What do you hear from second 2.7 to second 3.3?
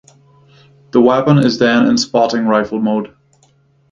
mode.